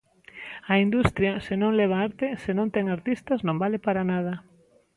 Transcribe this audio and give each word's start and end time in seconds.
A 0.71 0.73
industria, 0.85 1.33
se 1.45 1.55
non 1.61 1.77
leva 1.79 1.97
arte, 2.07 2.27
se 2.43 2.51
non 2.57 2.67
ten 2.75 2.85
artistas, 2.95 3.39
non 3.47 3.61
vale 3.63 3.77
para 3.85 4.03
nada. 4.11 4.33